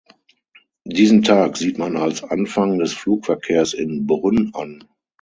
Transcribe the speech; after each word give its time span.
Diesen 0.87 1.21
Tag 1.21 1.57
sieht 1.57 1.77
man 1.77 1.95
als 1.95 2.23
Anfang 2.23 2.79
des 2.79 2.91
Flugverkehrs 2.91 3.75
in 3.75 4.07
Brünn 4.07 4.49
an. 4.55 4.89